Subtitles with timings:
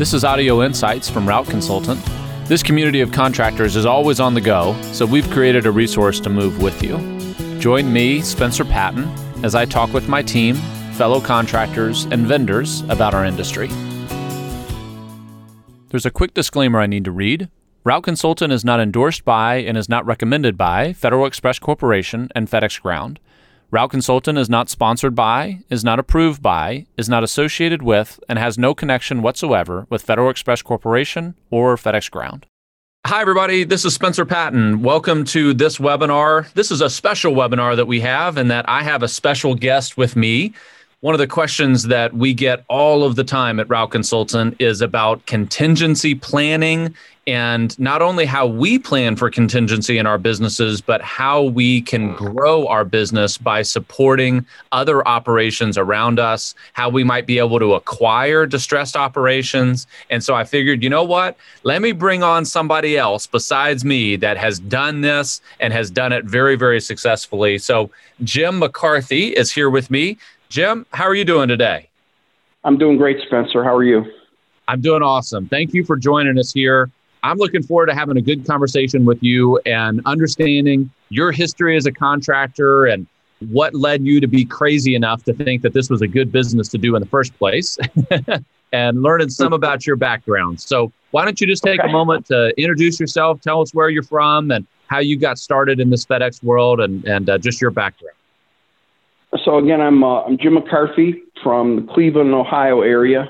[0.00, 2.02] This is Audio Insights from Route Consultant.
[2.46, 6.30] This community of contractors is always on the go, so we've created a resource to
[6.30, 6.96] move with you.
[7.60, 9.04] Join me, Spencer Patton,
[9.44, 10.54] as I talk with my team,
[10.94, 13.68] fellow contractors, and vendors about our industry.
[15.90, 17.50] There's a quick disclaimer I need to read.
[17.84, 22.48] Route Consultant is not endorsed by and is not recommended by Federal Express Corporation and
[22.48, 23.20] FedEx Ground.
[23.72, 28.36] Route Consultant is not sponsored by, is not approved by, is not associated with, and
[28.36, 32.46] has no connection whatsoever with Federal Express Corporation or FedEx Ground.
[33.06, 33.62] Hi, everybody.
[33.62, 34.82] This is Spencer Patton.
[34.82, 36.52] Welcome to this webinar.
[36.54, 39.96] This is a special webinar that we have, and that I have a special guest
[39.96, 40.52] with me.
[41.02, 44.82] One of the questions that we get all of the time at Route Consultant is
[44.82, 46.94] about contingency planning
[47.26, 52.14] and not only how we plan for contingency in our businesses, but how we can
[52.16, 57.72] grow our business by supporting other operations around us, how we might be able to
[57.72, 59.86] acquire distressed operations.
[60.10, 61.34] And so I figured, you know what?
[61.62, 66.12] Let me bring on somebody else besides me that has done this and has done
[66.12, 67.56] it very, very successfully.
[67.56, 67.90] So
[68.22, 70.18] Jim McCarthy is here with me.
[70.50, 71.88] Jim, how are you doing today?
[72.64, 73.62] I'm doing great, Spencer.
[73.62, 74.04] How are you?
[74.66, 75.48] I'm doing awesome.
[75.48, 76.90] Thank you for joining us here.
[77.22, 81.86] I'm looking forward to having a good conversation with you and understanding your history as
[81.86, 83.06] a contractor and
[83.50, 86.66] what led you to be crazy enough to think that this was a good business
[86.70, 87.78] to do in the first place
[88.72, 90.60] and learning some about your background.
[90.60, 91.88] So, why don't you just take okay.
[91.88, 95.78] a moment to introduce yourself, tell us where you're from and how you got started
[95.78, 98.16] in this FedEx world and, and uh, just your background?
[99.44, 103.28] So again, I'm uh, I'm Jim McCarthy from the Cleveland, Ohio area.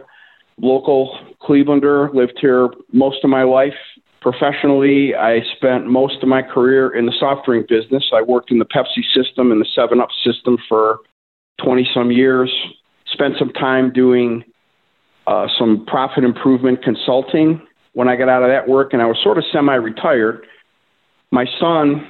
[0.58, 3.74] Local Clevelander, lived here most of my life.
[4.20, 8.10] Professionally, I spent most of my career in the soft drink business.
[8.14, 10.98] I worked in the Pepsi system and the 7 Up system for
[11.64, 12.50] 20 some years.
[13.06, 14.44] Spent some time doing
[15.26, 19.18] uh, some profit improvement consulting when I got out of that work, and I was
[19.22, 20.46] sort of semi retired.
[21.30, 22.06] My son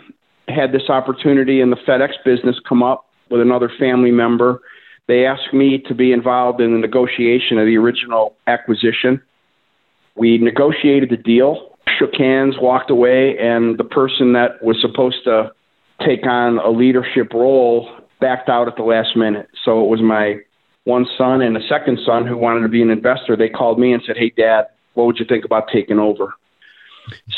[0.48, 4.60] had this opportunity in the FedEx business come up with another family member.
[5.06, 9.20] They asked me to be involved in the negotiation of the original acquisition.
[10.16, 15.52] We negotiated the deal, shook hands, walked away, and the person that was supposed to
[16.06, 17.88] take on a leadership role
[18.20, 19.48] backed out at the last minute.
[19.64, 20.40] So it was my
[20.84, 23.36] one son and a second son who wanted to be an investor.
[23.36, 26.34] They called me and said, Hey, dad, what would you think about taking over?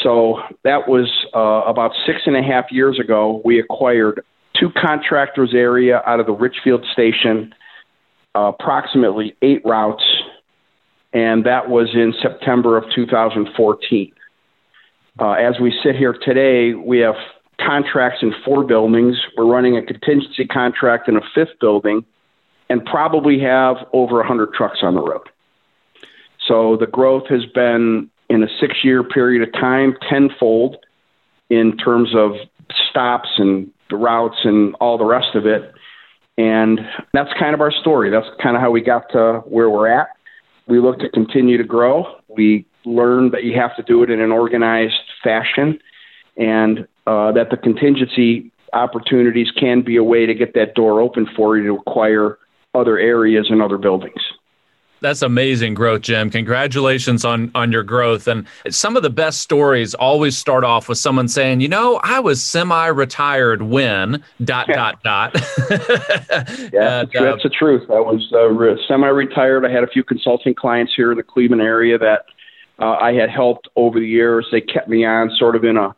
[0.02, 3.40] So that was uh, about six and a half years ago.
[3.44, 4.22] We acquired
[4.62, 7.52] two contractors area out of the Richfield station,
[8.36, 10.04] uh, approximately eight routes,
[11.12, 14.12] and that was in September of 2014.
[15.18, 17.16] Uh, as we sit here today, we have
[17.60, 19.16] contracts in four buildings.
[19.36, 22.04] We're running a contingency contract in a fifth building,
[22.70, 25.28] and probably have over 100 trucks on the road.
[26.46, 30.76] So the growth has been in a six year period of time tenfold
[31.50, 32.32] in terms of
[32.88, 35.72] stops and the routes and all the rest of it.
[36.36, 36.80] And
[37.12, 38.10] that's kind of our story.
[38.10, 40.08] That's kind of how we got to where we're at.
[40.66, 42.04] We look to continue to grow.
[42.28, 45.78] We learned that you have to do it in an organized fashion
[46.36, 51.26] and uh, that the contingency opportunities can be a way to get that door open
[51.36, 52.38] for you to acquire
[52.74, 54.20] other areas and other buildings
[55.02, 56.30] that's amazing growth, Jim.
[56.30, 58.26] Congratulations on on your growth.
[58.28, 62.20] And some of the best stories always start off with someone saying, "You know, I
[62.20, 65.34] was semi-retired when dot dot dot."
[65.70, 67.90] yeah, and, uh, that's the truth.
[67.90, 69.66] I was uh, re- semi-retired.
[69.66, 72.26] I had a few consulting clients here in the Cleveland area that
[72.78, 74.46] uh, I had helped over the years.
[74.50, 75.94] They kept me on sort of in a,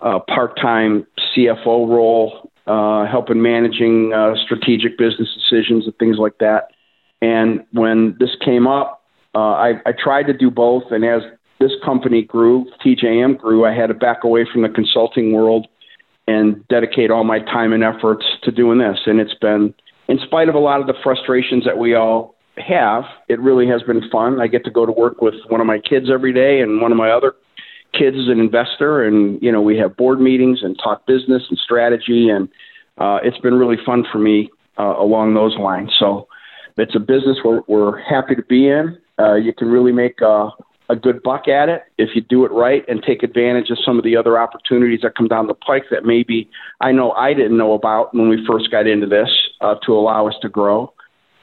[0.00, 6.70] a part-time CFO role, uh, helping managing uh, strategic business decisions and things like that.
[7.20, 9.02] And when this came up,
[9.34, 10.84] uh, I, I tried to do both.
[10.90, 11.22] And as
[11.58, 15.66] this company grew, TJM grew, I had to back away from the consulting world
[16.26, 18.98] and dedicate all my time and efforts to doing this.
[19.06, 19.74] And it's been,
[20.08, 23.82] in spite of a lot of the frustrations that we all have, it really has
[23.82, 24.40] been fun.
[24.40, 26.92] I get to go to work with one of my kids every day, and one
[26.92, 27.34] of my other
[27.92, 29.04] kids is an investor.
[29.04, 32.28] And, you know, we have board meetings and talk business and strategy.
[32.28, 32.48] And
[32.98, 35.94] uh, it's been really fun for me uh, along those lines.
[35.98, 36.27] So,
[36.78, 38.98] it's a business we're, we're happy to be in.
[39.18, 40.50] Uh, you can really make a,
[40.88, 43.98] a good buck at it if you do it right and take advantage of some
[43.98, 46.48] of the other opportunities that come down the pike that maybe
[46.80, 49.28] I know I didn't know about when we first got into this
[49.60, 50.92] uh, to allow us to grow.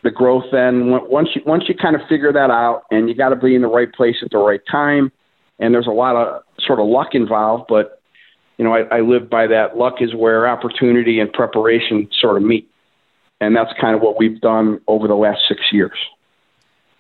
[0.04, 3.30] The growth then once you once you kind of figure that out and you got
[3.30, 5.12] to be in the right place at the right time
[5.60, 8.02] and there's a lot of sort of luck involved, but
[8.58, 9.78] you know I, I live by that.
[9.78, 12.70] Luck is where opportunity and preparation sort of meet
[13.42, 15.98] and that's kind of what we've done over the last six years.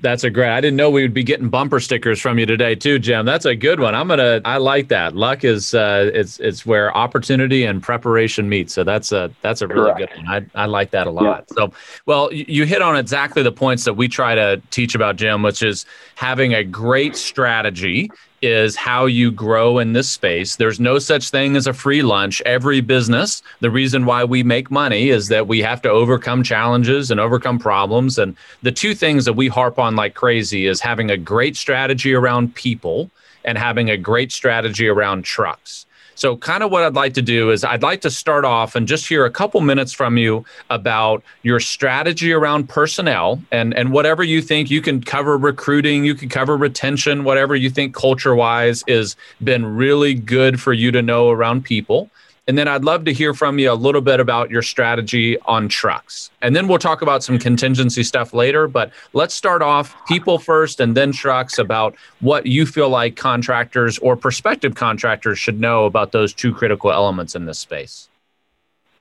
[0.01, 0.49] That's a great.
[0.49, 3.25] I didn't know we would be getting bumper stickers from you today too, Jim.
[3.25, 3.95] That's a good one.
[3.95, 4.41] I'm gonna.
[4.43, 5.15] I like that.
[5.15, 8.69] Luck is uh, it's it's where opportunity and preparation meet.
[8.69, 10.13] So that's a that's a really Correct.
[10.13, 10.49] good one.
[10.55, 11.45] I I like that a lot.
[11.49, 11.55] Yeah.
[11.55, 11.73] So
[12.05, 15.63] well, you hit on exactly the points that we try to teach about, Jim, which
[15.63, 15.85] is
[16.15, 18.11] having a great strategy
[18.41, 20.55] is how you grow in this space.
[20.55, 22.41] There's no such thing as a free lunch.
[22.45, 27.11] Every business, the reason why we make money is that we have to overcome challenges
[27.11, 28.19] and overcome problems.
[28.19, 32.13] And the two things that we harp on like crazy is having a great strategy
[32.13, 33.09] around people
[33.45, 35.85] and having a great strategy around trucks.
[36.15, 38.87] So, kind of what I'd like to do is I'd like to start off and
[38.87, 44.23] just hear a couple minutes from you about your strategy around personnel and, and whatever
[44.23, 48.83] you think you can cover recruiting, you can cover retention, whatever you think culture wise
[48.87, 52.09] is been really good for you to know around people.
[52.47, 55.67] And then I'd love to hear from you a little bit about your strategy on
[55.67, 56.29] trucks.
[56.43, 58.67] And then we'll talk about some contingency stuff later.
[58.67, 63.97] But let's start off people first and then trucks about what you feel like contractors
[63.97, 68.09] or prospective contractors should know about those two critical elements in this space.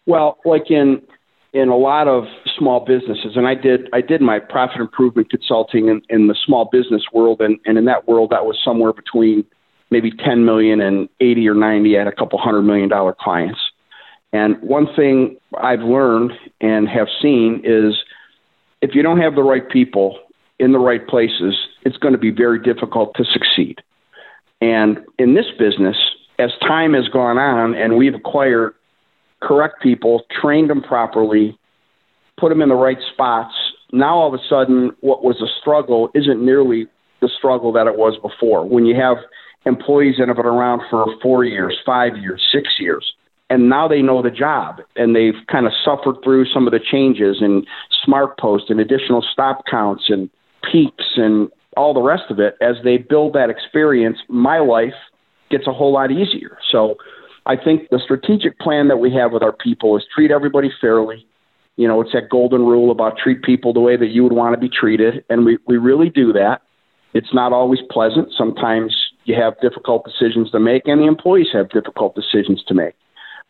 [0.06, 1.02] Well, like in
[1.52, 2.24] in a lot of
[2.58, 6.68] small businesses, and I did I did my profit improvement consulting in, in the small
[6.70, 9.44] business world, and, and in that world that was somewhere between
[9.94, 13.60] maybe 10 million and 80 or 90 at a couple hundred million dollar clients.
[14.32, 17.94] And one thing I've learned and have seen is
[18.82, 20.18] if you don't have the right people
[20.58, 23.82] in the right places, it's going to be very difficult to succeed.
[24.60, 25.96] And in this business,
[26.40, 28.74] as time has gone on and we've acquired
[29.40, 31.56] correct people, trained them properly,
[32.36, 33.54] put them in the right spots,
[33.92, 36.88] now all of a sudden what was a struggle isn't nearly
[37.20, 38.66] the struggle that it was before.
[38.66, 39.18] When you have
[39.66, 43.14] employees that have been around for four years, five years, six years.
[43.50, 46.80] And now they know the job and they've kind of suffered through some of the
[46.80, 47.66] changes and
[48.04, 50.30] smart SmartPost and additional stop counts and
[50.70, 52.56] peaks and all the rest of it.
[52.60, 54.94] As they build that experience, my life
[55.50, 56.58] gets a whole lot easier.
[56.70, 56.96] So
[57.46, 61.26] I think the strategic plan that we have with our people is treat everybody fairly.
[61.76, 64.54] You know, it's that golden rule about treat people the way that you would want
[64.54, 65.24] to be treated.
[65.28, 66.62] And we, we really do that.
[67.12, 68.28] It's not always pleasant.
[68.36, 68.94] Sometimes
[69.24, 72.94] you have difficult decisions to make, and the employees have difficult decisions to make.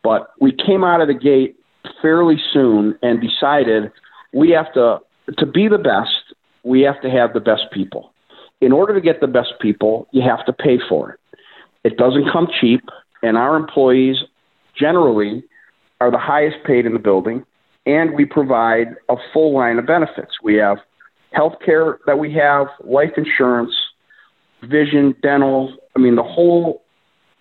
[0.02, 1.56] But we came out of the gate
[2.00, 3.90] fairly soon and decided
[4.32, 5.00] we have to
[5.38, 6.34] to be the best.
[6.62, 8.12] We have to have the best people.
[8.60, 11.20] In order to get the best people, you have to pay for it.
[11.84, 12.82] It doesn't come cheap,
[13.22, 14.16] and our employees
[14.78, 15.44] generally
[16.00, 17.44] are the highest paid in the building,
[17.86, 20.32] and we provide a full line of benefits.
[20.42, 20.78] We have
[21.32, 23.74] health care that we have, life insurance,
[24.68, 25.74] vision, dental.
[25.96, 26.82] I mean, the whole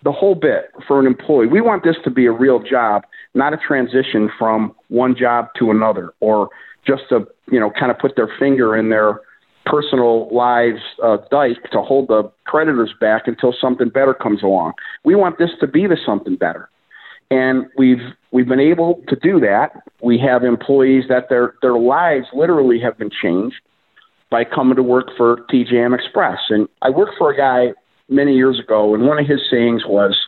[0.04, 1.46] the whole bit for an employee.
[1.46, 5.70] We want this to be a real job, not a transition from one job to
[5.70, 6.50] another, or
[6.86, 9.20] just to you know kind of put their finger in their
[9.66, 14.74] personal lives uh, dike to hold the creditors back until something better comes along.
[15.04, 16.68] We want this to be the something better,
[17.30, 19.72] and we've we've been able to do that.
[20.02, 23.56] We have employees that their their lives literally have been changed
[24.30, 26.38] by coming to work for TJM Express.
[26.48, 27.72] And I worked for a guy
[28.08, 30.18] many years ago, and one of his sayings was,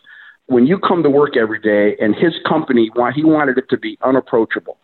[0.47, 3.97] when you come to work every day, and his company, he wanted it to be
[4.01, 4.77] unapproachable.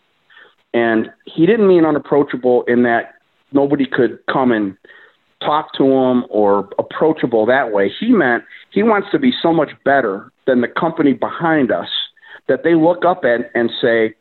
[0.74, 3.14] And he didn't mean unapproachable in that
[3.52, 4.76] nobody could come and
[5.42, 7.92] talk to him or approachable that way.
[8.00, 11.90] He meant he wants to be so much better than the company behind us
[12.48, 14.16] that they look up at and say,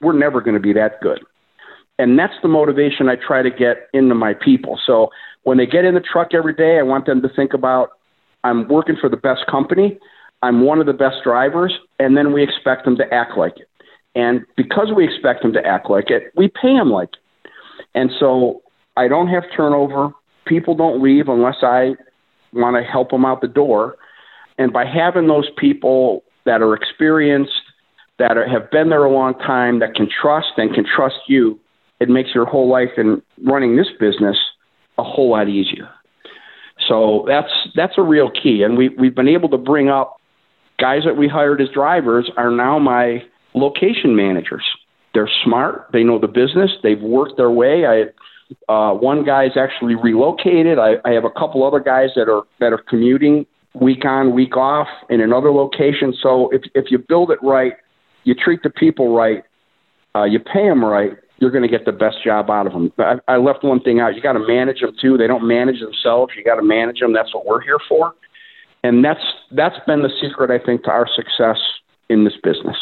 [0.00, 1.20] we're never going to be that good.
[1.98, 4.78] And that's the motivation I try to get into my people.
[4.86, 5.08] So
[5.44, 7.90] when they get in the truck every day, I want them to think about
[8.44, 9.98] I'm working for the best company,
[10.42, 13.68] I'm one of the best drivers, and then we expect them to act like it.
[14.14, 17.50] And because we expect them to act like it, we pay them like it.
[17.94, 18.62] And so
[18.96, 20.12] I don't have turnover.
[20.46, 21.96] People don't leave unless I
[22.52, 23.96] want to help them out the door.
[24.58, 27.52] And by having those people that are experienced,
[28.18, 31.58] that are, have been there a long time, that can trust and can trust you,
[32.00, 34.36] it makes your whole life in running this business
[34.98, 35.88] a whole lot easier.
[36.88, 40.20] So that's that's a real key, and we we've been able to bring up
[40.78, 43.22] guys that we hired as drivers are now my
[43.54, 44.64] location managers.
[45.14, 45.88] They're smart.
[45.92, 46.70] They know the business.
[46.82, 47.86] They've worked their way.
[47.86, 48.04] I
[48.68, 50.78] uh, one guy's actually relocated.
[50.78, 54.56] I, I have a couple other guys that are that are commuting week on, week
[54.56, 56.14] off in another location.
[56.22, 57.72] So if if you build it right,
[58.24, 59.42] you treat the people right,
[60.14, 62.92] uh, you pay them right, you're going to get the best job out of them.
[62.98, 64.14] I, I left one thing out.
[64.14, 65.16] You got to manage them too.
[65.16, 66.32] They don't manage themselves.
[66.36, 67.12] You got to manage them.
[67.12, 68.14] That's what we're here for.
[68.82, 71.58] And that's that's been the secret, I think, to our success
[72.08, 72.76] in this business.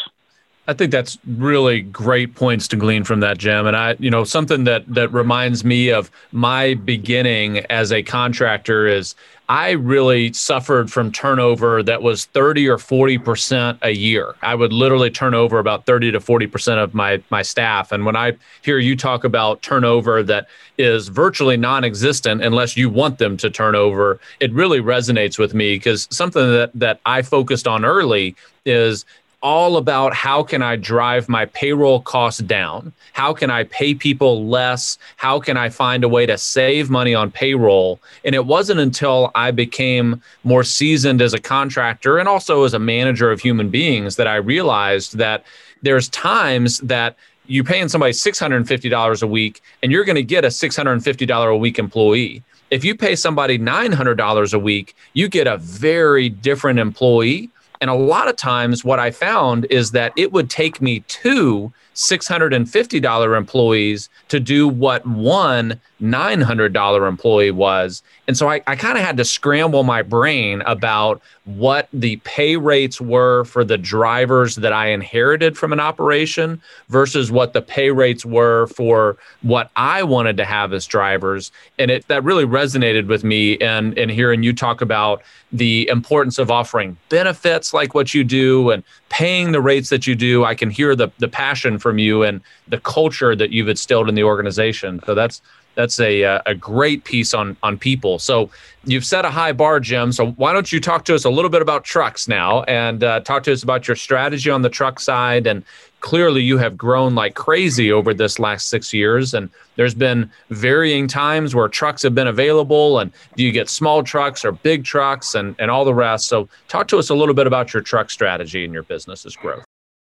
[0.67, 3.67] I think that's really great points to glean from that, Jim.
[3.67, 8.87] And I, you know, something that that reminds me of my beginning as a contractor
[8.87, 9.15] is
[9.47, 14.33] I really suffered from turnover that was 30 or 40% a year.
[14.41, 17.91] I would literally turn over about 30 to 40% of my my staff.
[17.91, 18.33] And when I
[18.63, 20.47] hear you talk about turnover that
[20.79, 25.75] is virtually non-existent unless you want them to turn over, it really resonates with me
[25.75, 28.35] because something that that I focused on early
[28.65, 29.05] is
[29.45, 32.91] all about how can I drive my payroll costs down?
[33.13, 34.97] How can I pay people less?
[35.17, 37.99] How can I find a way to save money on payroll?
[38.23, 42.79] And it wasn't until I became more seasoned as a contractor and also as a
[42.79, 45.45] manager of human beings that I realized that
[45.83, 50.47] there's times that you're paying somebody $650 a week and you're going to get a
[50.47, 52.41] $650 a week employee.
[52.71, 57.95] If you pay somebody $900 a week, you get a very different employee and a
[57.95, 64.09] lot of times, what I found is that it would take me two $650 employees
[64.27, 68.03] to do what one $900 employee was.
[68.27, 72.57] And so I, I kind of had to scramble my brain about what the pay
[72.57, 77.91] rates were for the drivers that I inherited from an operation versus what the pay
[77.91, 81.51] rates were for what I wanted to have as drivers.
[81.77, 85.21] And it that really resonated with me and, and hearing you talk about
[85.51, 90.15] the importance of offering benefits like what you do and paying the rates that you
[90.15, 90.43] do.
[90.43, 94.15] I can hear the the passion from you and the culture that you've instilled in
[94.15, 94.99] the organization.
[95.05, 95.41] So that's
[95.75, 98.19] that's a uh, a great piece on on people.
[98.19, 98.49] So
[98.85, 100.11] you've set a high bar, Jim.
[100.11, 103.19] So why don't you talk to us a little bit about trucks now, and uh,
[103.21, 105.47] talk to us about your strategy on the truck side?
[105.47, 105.63] And
[105.99, 111.07] clearly, you have grown like crazy over this last six years, and there's been varying
[111.07, 112.99] times where trucks have been available.
[112.99, 116.27] And do you get small trucks or big trucks, and and all the rest?
[116.27, 119.63] So talk to us a little bit about your truck strategy and your business's growth.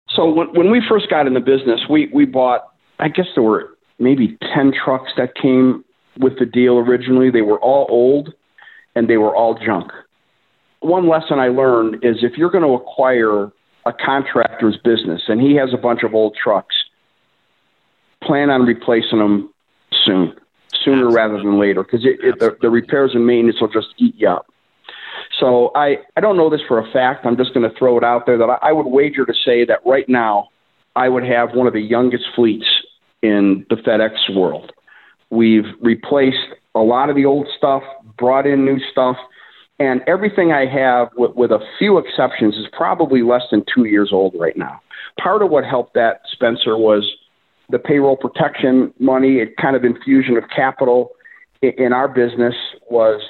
[0.09, 2.65] So when, when we first got in the business, we we bought.
[3.01, 5.83] I guess there were maybe 10 trucks that came
[6.17, 7.29] with the deal originally.
[7.29, 8.33] They were all old
[8.95, 9.91] and they were all junk.
[10.81, 13.51] One lesson I learned is if you're going to acquire
[13.85, 16.75] a contractor's business and he has a bunch of old trucks,
[18.23, 19.53] plan on replacing them
[20.05, 20.33] soon,
[20.83, 21.15] sooner Absolutely.
[21.15, 24.47] rather than later, because the, the repairs and maintenance will just eat you up.
[25.39, 27.25] So I, I don't know this for a fact.
[27.25, 29.65] I'm just going to throw it out there that I, I would wager to say
[29.65, 30.49] that right now
[30.95, 32.65] I would have one of the youngest fleets
[33.21, 34.71] in the FedEx world.
[35.29, 36.37] We've replaced
[36.75, 37.83] a lot of the old stuff,
[38.17, 39.17] brought in new stuff,
[39.79, 44.09] and everything I have, with, with a few exceptions, is probably less than two years
[44.11, 44.81] old right now.
[45.21, 47.09] Part of what helped that, Spencer, was
[47.69, 51.11] the payroll protection money, a kind of infusion of capital
[51.61, 52.55] in our business
[52.89, 53.21] was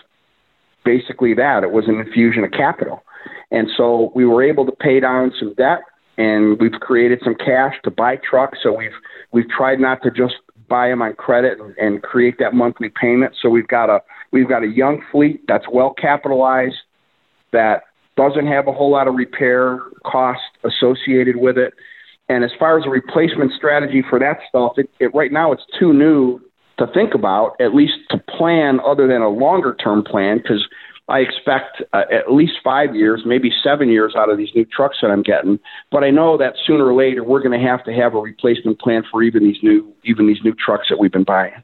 [0.85, 1.63] basically that.
[1.63, 3.03] It was an infusion of capital.
[3.51, 5.79] And so we were able to pay down some debt
[6.19, 8.59] and we've created some cash to buy trucks.
[8.61, 8.97] So we've
[9.31, 10.35] we've tried not to just
[10.67, 13.33] buy them on credit and, and create that monthly payment.
[13.41, 16.75] So we've got a we've got a young fleet that's well capitalized
[17.51, 17.83] that
[18.17, 21.73] doesn't have a whole lot of repair cost associated with it.
[22.27, 25.65] And as far as a replacement strategy for that stuff, it, it right now it's
[25.79, 26.39] too new
[26.77, 30.67] to think about, at least to plan other than a longer term plan, because
[31.09, 34.97] I expect uh, at least five years, maybe seven years out of these new trucks
[35.01, 35.59] that I'm getting.
[35.91, 38.79] But I know that sooner or later we're going to have to have a replacement
[38.79, 41.63] plan for even these new even these new trucks that we've been buying.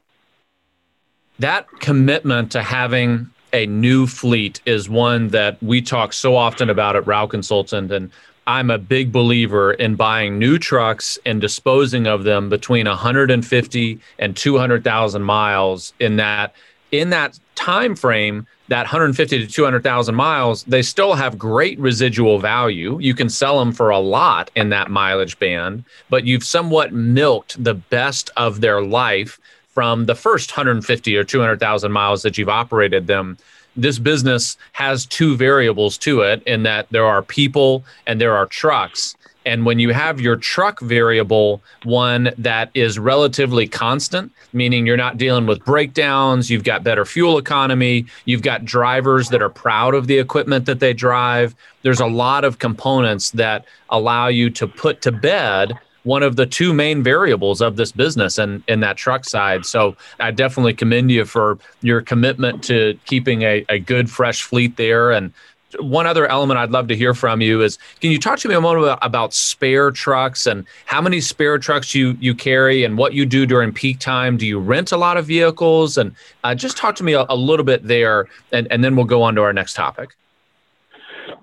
[1.38, 6.96] That commitment to having a new fleet is one that we talk so often about
[6.96, 8.10] at Route Consultant and
[8.48, 14.36] I'm a big believer in buying new trucks and disposing of them between 150 and
[14.36, 16.54] 200,000 miles in that
[16.92, 22.98] in that time frame that 150 to 200,000 miles, they still have great residual value.
[23.00, 27.62] You can sell them for a lot in that mileage band, but you've somewhat milked
[27.62, 33.06] the best of their life from the first 150 or 200,000 miles that you've operated
[33.06, 33.36] them.
[33.76, 38.46] This business has two variables to it in that there are people and there are
[38.46, 39.16] trucks.
[39.46, 45.16] And when you have your truck variable, one that is relatively constant, meaning you're not
[45.16, 50.08] dealing with breakdowns, you've got better fuel economy, you've got drivers that are proud of
[50.08, 51.54] the equipment that they drive.
[51.82, 56.46] There's a lot of components that allow you to put to bed one of the
[56.46, 59.66] two main variables of this business and in that truck side.
[59.66, 64.76] So I definitely commend you for your commitment to keeping a, a good fresh fleet
[64.76, 65.32] there and
[65.80, 68.54] one other element I'd love to hear from you is can you talk to me
[68.54, 72.96] a moment about, about, spare trucks and how many spare trucks you you carry and
[72.96, 74.36] what you do during peak time?
[74.36, 75.96] Do you rent a lot of vehicles?
[75.98, 76.14] And
[76.44, 79.22] uh, just talk to me a, a, little bit there, and, and then we'll go
[79.22, 80.16] on to our next topic.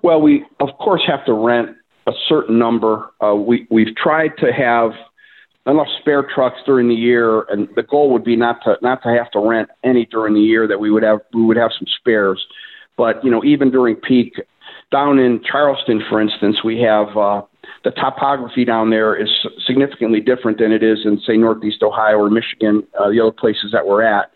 [0.01, 1.75] Well, we of course have to rent
[2.07, 3.11] a certain number.
[3.23, 4.91] Uh, we we've tried to have
[5.65, 9.09] enough spare trucks during the year, and the goal would be not to not to
[9.09, 10.67] have to rent any during the year.
[10.67, 12.45] That we would have we would have some spares.
[12.97, 14.35] But you know, even during peak,
[14.91, 17.41] down in Charleston, for instance, we have uh,
[17.83, 19.29] the topography down there is
[19.65, 23.71] significantly different than it is in say Northeast Ohio or Michigan, uh, the other places
[23.71, 24.31] that we're at.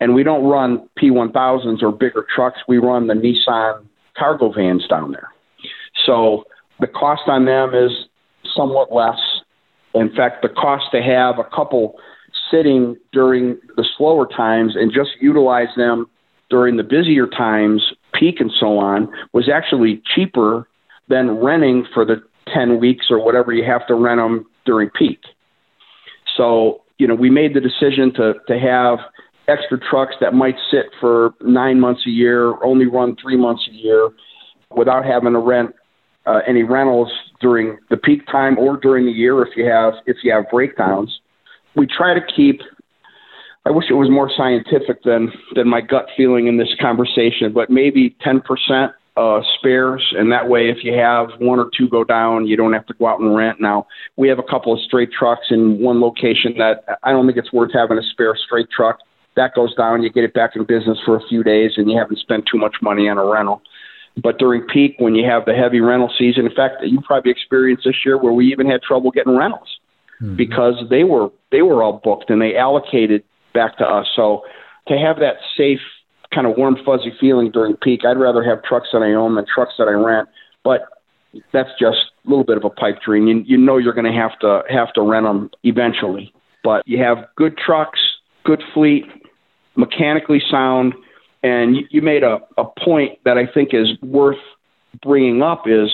[0.00, 2.58] And we don't run P1000s or bigger trucks.
[2.66, 5.28] We run the Nissan cargo vans down there.
[6.04, 6.44] So
[6.80, 7.92] the cost on them is
[8.54, 9.18] somewhat less.
[9.94, 11.96] In fact, the cost to have a couple
[12.50, 16.06] sitting during the slower times and just utilize them
[16.52, 17.82] during the busier times,
[18.12, 20.68] peak and so on, was actually cheaper
[21.08, 25.18] than renting for the 10 weeks or whatever you have to rent them during peak.
[26.36, 28.98] So, you know, we made the decision to, to have
[29.48, 33.74] extra trucks that might sit for nine months a year, only run three months a
[33.74, 34.10] year
[34.76, 35.74] without having to rent
[36.26, 40.18] uh, any rentals during the peak time or during the year if you have if
[40.22, 41.18] you have breakdowns.
[41.74, 42.60] We try to keep.
[43.64, 47.70] I wish it was more scientific than than my gut feeling in this conversation, but
[47.70, 52.02] maybe ten percent uh, spares, and that way, if you have one or two go
[52.02, 53.60] down, you don't have to go out and rent.
[53.60, 57.38] Now, we have a couple of straight trucks in one location that I don't think
[57.38, 58.98] it's worth having a spare straight truck.
[59.36, 61.98] That goes down, you get it back in business for a few days, and you
[61.98, 63.62] haven't spent too much money on a rental.
[64.22, 67.84] But during peak, when you have the heavy rental season, in fact, you probably experienced
[67.84, 69.68] this year where we even had trouble getting rentals
[70.20, 70.36] mm-hmm.
[70.36, 74.06] because they were they were all booked and they allocated back to us.
[74.14, 74.42] So
[74.88, 75.80] to have that safe
[76.34, 79.44] kind of warm fuzzy feeling during peak, I'd rather have trucks that I own than
[79.52, 80.28] trucks that I rent.
[80.64, 80.82] But
[81.52, 83.26] that's just a little bit of a pipe dream.
[83.26, 86.32] You, you know you're going to have to have to rent them eventually.
[86.64, 87.98] But you have good trucks,
[88.44, 89.04] good fleet,
[89.76, 90.94] mechanically sound
[91.42, 94.38] and you, you made a, a point that I think is worth
[95.02, 95.90] bringing up is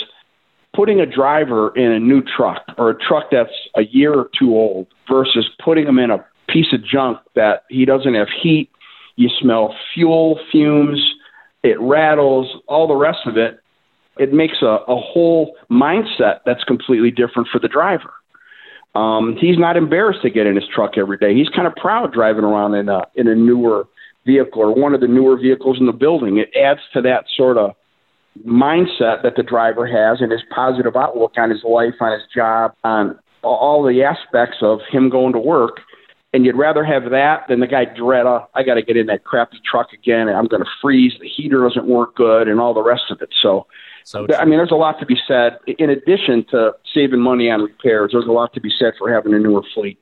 [0.74, 4.50] putting a driver in a new truck or a truck that's a year or two
[4.50, 8.70] old versus putting him in a piece of junk that he doesn't have heat.
[9.16, 11.00] You smell fuel fumes,
[11.62, 13.60] it rattles, all the rest of it.
[14.18, 18.12] It makes a, a whole mindset that's completely different for the driver.
[18.94, 21.34] Um, he's not embarrassed to get in his truck every day.
[21.34, 23.86] He's kind of proud driving around in a in a newer
[24.26, 26.38] vehicle or one of the newer vehicles in the building.
[26.38, 27.74] It adds to that sort of
[28.46, 32.72] mindset that the driver has and his positive outlook on his life, on his job,
[32.84, 35.80] on all the aspects of him going to work.
[36.34, 39.06] And you'd rather have that than the guy dread, oh, I got to get in
[39.06, 41.14] that crappy truck again and I'm going to freeze.
[41.18, 43.30] The heater doesn't work good and all the rest of it.
[43.40, 43.66] So,
[44.04, 45.58] so I mean, there's a lot to be said.
[45.66, 49.32] In addition to saving money on repairs, there's a lot to be said for having
[49.32, 49.98] a newer fleet.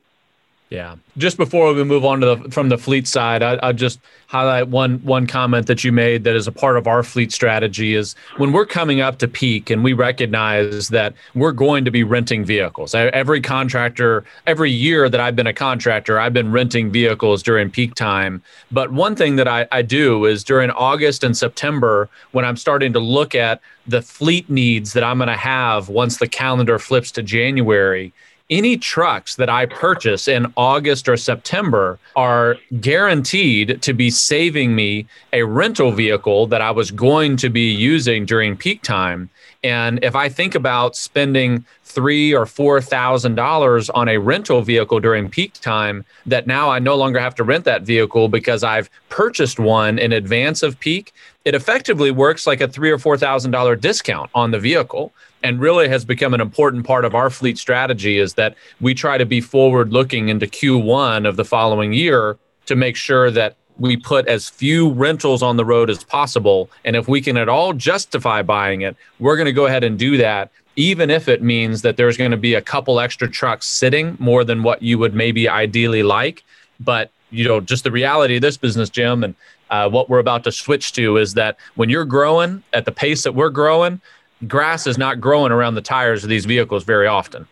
[0.69, 0.97] Yeah.
[1.17, 4.67] Just before we move on to the from the fleet side, I, will just highlight
[4.67, 8.15] one one comment that you made that is a part of our fleet strategy is
[8.35, 12.43] when we're coming up to peak and we recognize that we're going to be renting
[12.43, 12.93] vehicles.
[12.93, 17.95] Every contractor, every year that I've been a contractor, I've been renting vehicles during peak
[17.95, 18.43] time.
[18.69, 22.91] But one thing that I, I do is during August and September, when I'm starting
[22.91, 27.09] to look at the fleet needs that I'm going to have once the calendar flips
[27.11, 28.11] to January
[28.49, 35.05] any trucks that I purchase in August or September are guaranteed to be saving me
[35.33, 39.29] a rental vehicle that I was going to be using during peak time.
[39.63, 44.99] And if I think about spending three or four thousand dollars on a rental vehicle
[44.99, 48.89] during peak time, that now I no longer have to rent that vehicle because I've
[49.09, 51.11] purchased one in advance of peak,
[51.43, 55.11] it effectively works like a three or four thousand dollar discount on the vehicle
[55.43, 59.17] and really has become an important part of our fleet strategy is that we try
[59.17, 63.95] to be forward looking into Q1 of the following year to make sure that we
[63.95, 66.69] put as few rentals on the road as possible.
[66.83, 69.99] And if we can at all justify buying it, we're going to go ahead and
[69.99, 73.67] do that, even if it means that there's going to be a couple extra trucks
[73.67, 76.43] sitting more than what you would maybe ideally like.
[76.79, 79.35] But you know, just the reality of this business, Jim, and
[79.69, 83.23] uh, what we're about to switch to is that when you're growing at the pace
[83.23, 84.01] that we're growing,
[84.45, 87.47] grass is not growing around the tires of these vehicles very often.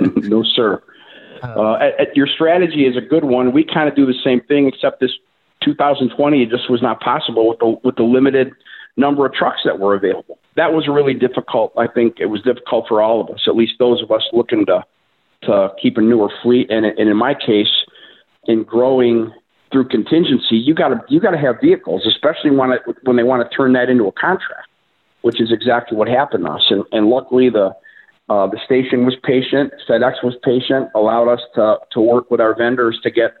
[0.16, 0.82] no, sir.
[1.42, 3.52] Uh, at, at your strategy is a good one.
[3.52, 5.12] We kind of do the same thing, except this
[5.64, 8.52] 2020 it just was not possible with the with the limited
[8.96, 10.38] number of trucks that were available.
[10.56, 11.72] That was really difficult.
[11.76, 14.66] I think it was difficult for all of us, at least those of us looking
[14.66, 14.84] to
[15.42, 16.68] to keep a newer fleet.
[16.70, 17.70] And, and in my case,
[18.46, 19.32] in growing
[19.70, 23.22] through contingency, you got to you got to have vehicles, especially when it, when they
[23.22, 24.67] want to turn that into a contract
[25.22, 26.66] which is exactly what happened to us.
[26.70, 27.74] And, and luckily, the
[28.28, 29.72] uh, the station was patient.
[29.88, 33.34] FedEx was patient, allowed us to to work with our vendors to get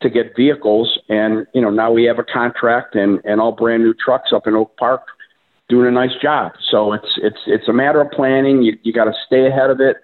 [0.00, 0.98] to get vehicles.
[1.08, 4.46] And you know now we have a contract and and all brand new trucks up
[4.46, 5.02] in Oak Park
[5.68, 6.52] doing a nice job.
[6.70, 8.62] So it's it's it's a matter of planning.
[8.62, 9.98] You you got to stay ahead of it.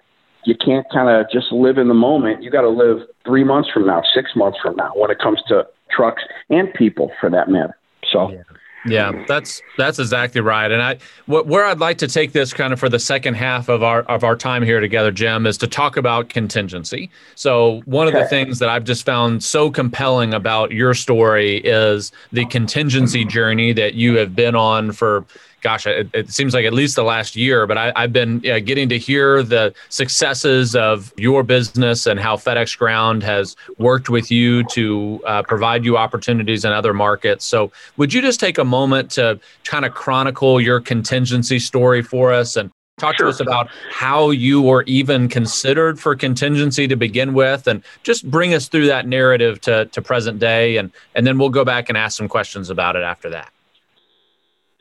[0.45, 2.41] You can't kind of just live in the moment.
[2.41, 5.41] You got to live three months from now, six months from now, when it comes
[5.49, 7.77] to trucks and people, for that matter.
[8.11, 8.31] So.
[8.31, 8.43] Yeah.
[8.85, 10.71] Yeah, that's that's exactly right.
[10.71, 13.67] And I wh- where I'd like to take this kind of for the second half
[13.67, 17.09] of our of our time here together, Jim, is to talk about contingency.
[17.35, 22.11] So one of the things that I've just found so compelling about your story is
[22.31, 25.25] the contingency journey that you have been on for
[25.61, 28.59] gosh, it, it, seems like at least the last year, but I, have been uh,
[28.59, 34.31] getting to hear the successes of your business and how FedEx Ground has worked with
[34.31, 37.45] you to uh, provide you opportunities in other markets.
[37.45, 42.33] So, would you just take a moment to kind of chronicle your contingency story for
[42.33, 43.27] us and talk sure.
[43.27, 48.29] to us about how you were even considered for contingency to begin with and just
[48.29, 51.89] bring us through that narrative to, to present day and, and then we'll go back
[51.89, 53.51] and ask some questions about it after that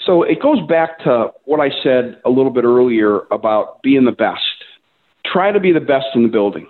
[0.09, 4.12] so it goes back to what I said a little bit earlier about being the
[4.12, 4.40] best.
[5.31, 6.66] Try to be the best in the building.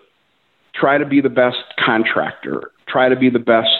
[0.74, 2.72] Try to be the best contractor.
[2.88, 3.70] Try to be the best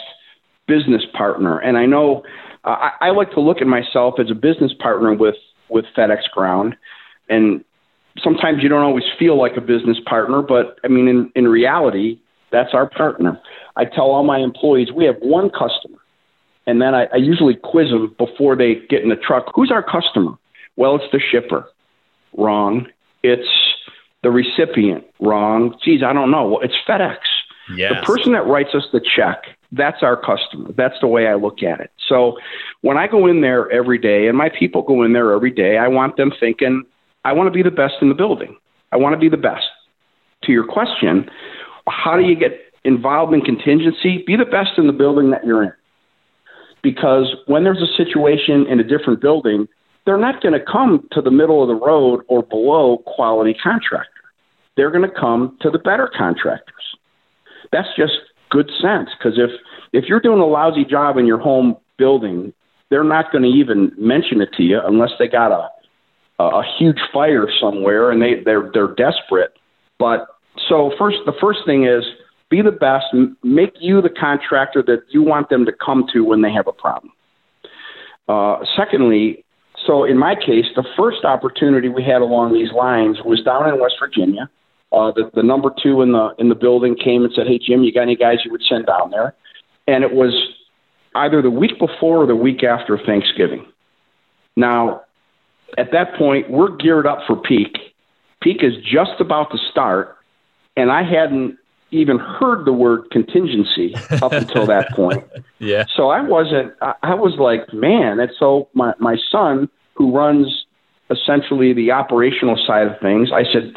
[0.65, 1.59] business partner.
[1.59, 2.23] And I know
[2.63, 5.35] uh, I, I like to look at myself as a business partner with
[5.69, 6.77] with FedEx Ground,
[7.27, 7.63] and
[8.23, 12.19] sometimes you don't always feel like a business partner, but I mean, in, in reality,
[12.51, 13.39] that's our partner.
[13.75, 15.98] I tell all my employees we have one customer
[16.69, 19.51] and then I, I usually quiz them before they get in the truck.
[19.55, 20.37] Who's our customer?
[20.75, 21.67] Well, it's the shipper.
[22.37, 22.85] Wrong.
[23.23, 23.49] It's
[24.21, 25.03] the recipient.
[25.19, 25.75] Wrong.
[25.83, 26.47] Geez, I don't know.
[26.47, 27.17] Well, it's FedEx.
[27.75, 27.93] Yes.
[27.95, 30.71] The person that writes us the check, that's our customer.
[30.77, 31.89] That's the way I look at it.
[32.07, 32.37] So
[32.81, 35.77] when I go in there every day, and my people go in there every day,
[35.77, 36.83] I want them thinking,
[37.25, 38.55] I want to be the best in the building.
[38.91, 39.65] I want to be the best.
[40.43, 41.29] To your question,
[41.87, 44.23] how do you get involved in contingency?
[44.25, 45.73] Be the best in the building that you're in
[46.81, 49.67] because when there's a situation in a different building,
[50.05, 54.09] they're not going to come to the middle of the road or below quality contractor.
[54.75, 56.97] They're going to come to the better contractors.
[57.71, 58.13] That's just
[58.49, 59.51] good sense because if
[59.93, 62.53] if you're doing a lousy job in your home building,
[62.89, 65.69] they're not going to even mention it to you unless they got a
[66.41, 69.53] a huge fire somewhere and they they're they're desperate.
[69.99, 70.27] But
[70.67, 72.03] so first the first thing is
[72.49, 73.05] be the best,
[73.43, 76.71] make you the contractor that you want them to come to when they have a
[76.71, 77.11] problem.
[78.27, 79.43] Uh, secondly,
[79.85, 83.79] so in my case, the first opportunity we had along these lines was down in
[83.79, 84.49] West Virginia.
[84.91, 87.83] Uh, the, the number two in the in the building came and said, "Hey Jim,
[87.83, 89.35] you got any guys you would send down there?"
[89.87, 90.33] And it was
[91.15, 93.65] either the week before or the week after Thanksgiving.
[94.55, 95.01] Now,
[95.77, 97.77] at that point, we're geared up for peak.
[98.41, 100.17] Peak is just about to start,
[100.75, 101.57] and I hadn't
[101.91, 105.23] even heard the word contingency up until that point.
[105.59, 105.85] Yeah.
[105.95, 106.73] So I wasn't.
[106.81, 108.19] I was like, man.
[108.19, 110.65] And so my my son, who runs
[111.09, 113.73] essentially the operational side of things, I said,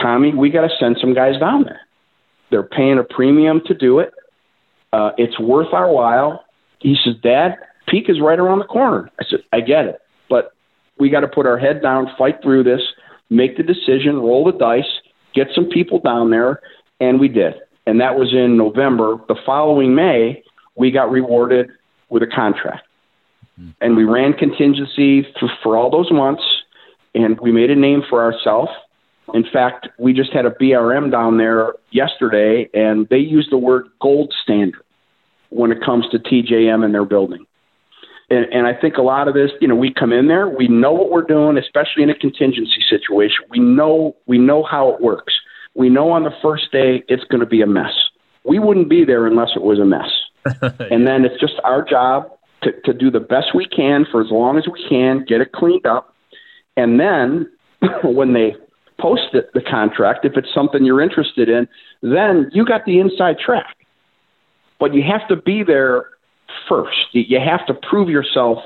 [0.00, 1.80] Tommy, we got to send some guys down there.
[2.50, 4.12] They're paying a premium to do it.
[4.92, 6.44] Uh, it's worth our while.
[6.80, 9.10] He says, Dad, peak is right around the corner.
[9.20, 10.52] I said, I get it, but
[10.98, 12.80] we got to put our head down, fight through this,
[13.28, 14.90] make the decision, roll the dice,
[15.34, 16.60] get some people down there
[17.00, 17.54] and we did.
[17.86, 19.16] And that was in November.
[19.26, 20.44] The following May,
[20.76, 21.70] we got rewarded
[22.08, 22.86] with a contract.
[23.58, 23.70] Mm-hmm.
[23.80, 26.42] And we ran contingency for, for all those months,
[27.14, 28.70] and we made a name for ourselves.
[29.32, 33.86] In fact, we just had a BRM down there yesterday, and they used the word
[34.00, 34.82] gold standard
[35.50, 37.46] when it comes to TJM in their building.
[38.28, 40.68] And, and I think a lot of this, you know, we come in there, we
[40.68, 43.38] know what we're doing, especially in a contingency situation.
[43.50, 45.34] We know we know how it works
[45.74, 47.92] we know on the first day it's going to be a mess.
[48.44, 50.08] We wouldn't be there unless it was a mess.
[50.90, 52.30] and then it's just our job
[52.62, 55.52] to, to do the best we can for as long as we can, get it
[55.52, 56.14] cleaned up.
[56.76, 57.50] And then
[58.04, 58.56] when they
[58.98, 61.68] post it, the contract, if it's something you're interested in,
[62.02, 63.76] then you got the inside track.
[64.78, 66.06] But you have to be there
[66.68, 67.08] first.
[67.12, 68.58] You have to prove yourself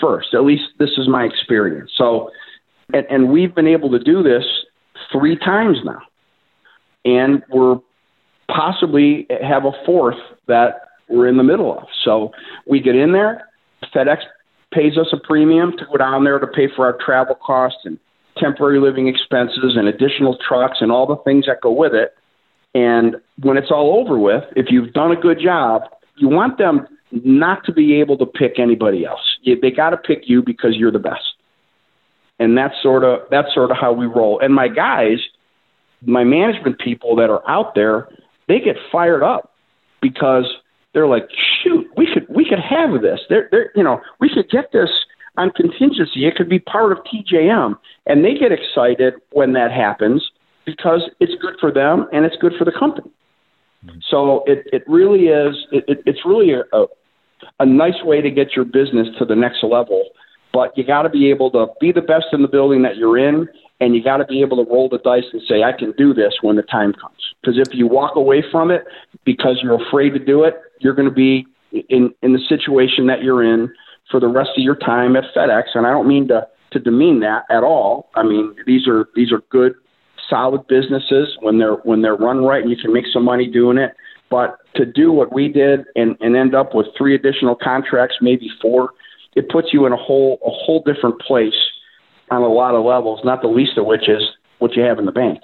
[0.00, 0.34] first.
[0.34, 1.92] At least this is my experience.
[1.96, 2.30] So,
[2.92, 4.44] and, and we've been able to do this
[5.12, 6.02] three times now
[7.04, 7.78] and we're
[8.48, 11.84] possibly have a fourth that we're in the middle of.
[12.04, 12.32] So
[12.66, 13.48] we get in there,
[13.94, 14.18] FedEx
[14.72, 17.98] pays us a premium to go down there to pay for our travel costs and
[18.38, 22.14] temporary living expenses and additional trucks and all the things that go with it.
[22.74, 25.82] And when it's all over with, if you've done a good job,
[26.16, 29.20] you want them not to be able to pick anybody else.
[29.44, 31.34] They got to pick you because you're the best.
[32.38, 34.40] And that's sort of that's sort of how we roll.
[34.40, 35.18] And my guys,
[36.04, 38.08] my management people that are out there,
[38.48, 39.52] they get fired up
[40.00, 40.46] because
[40.94, 41.28] they're like,
[41.62, 43.20] shoot, we could we could have this.
[43.28, 44.90] They're, they're you know, we could get this
[45.36, 46.26] on contingency.
[46.26, 47.76] It could be part of TJM.
[48.06, 50.30] And they get excited when that happens
[50.66, 53.10] because it's good for them and it's good for the company.
[53.84, 53.98] Mm-hmm.
[54.10, 56.86] So it, it really is, it, it, it's really a, a,
[57.60, 60.10] a nice way to get your business to the next level.
[60.52, 63.18] But you got to be able to be the best in the building that you're
[63.18, 63.48] in
[63.82, 66.14] and you got to be able to roll the dice and say, I can do
[66.14, 67.18] this when the time comes.
[67.40, 68.84] Because if you walk away from it
[69.24, 71.46] because you're afraid to do it, you're going to be
[71.88, 73.72] in in the situation that you're in
[74.08, 75.64] for the rest of your time at FedEx.
[75.74, 78.08] And I don't mean to to demean that at all.
[78.14, 79.74] I mean these are these are good,
[80.30, 83.78] solid businesses when they're when they're run right, and you can make some money doing
[83.78, 83.96] it.
[84.30, 88.48] But to do what we did and, and end up with three additional contracts, maybe
[88.62, 88.90] four,
[89.34, 91.60] it puts you in a whole a whole different place
[92.32, 94.22] on a lot of levels, not the least of which is
[94.58, 95.40] what you have in the bank.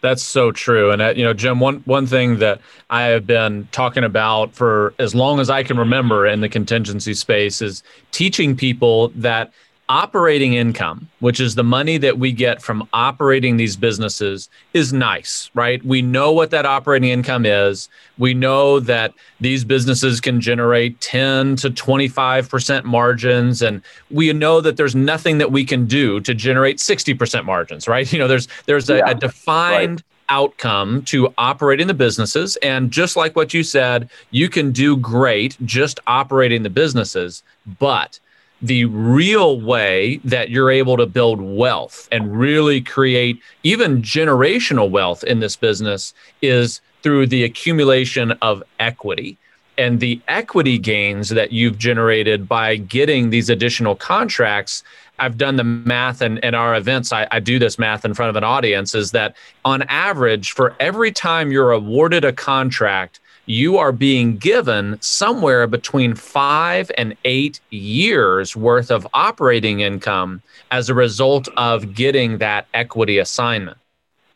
[0.00, 0.90] That's so true.
[0.90, 4.92] And, uh, you know, Jim, one, one thing that I have been talking about for
[4.98, 9.52] as long as I can remember in the contingency space is teaching people that
[9.88, 15.50] operating income, which is the money that we get from operating these businesses, is nice,
[15.54, 15.84] right?
[15.84, 17.88] We know what that operating income is.
[18.16, 23.62] We know that these businesses can generate 10 to 25% margins.
[23.62, 28.04] And we know that there's nothing that we can do to generate 60% margins, right?
[28.14, 32.56] You know, there's there's a, yeah, a defined right outcome to operating the businesses.
[32.56, 37.42] And just like what you said, you can do great just operating the businesses,
[37.78, 38.18] but
[38.62, 45.22] the real way that you're able to build wealth and really create even generational wealth
[45.24, 49.36] in this business is through the accumulation of equity
[49.76, 54.82] and the equity gains that you've generated by getting these additional contracts.
[55.18, 58.30] I've done the math and in, our events, I, I, do this math in front
[58.30, 63.76] of an audience is that on average, for every time you're awarded a contract, you
[63.76, 70.94] are being given somewhere between five and eight years worth of operating income as a
[70.94, 73.76] result of getting that equity assignment.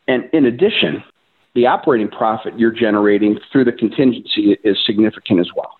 [0.07, 1.03] And in addition,
[1.55, 5.75] the operating profit you're generating through the contingency is significant as well.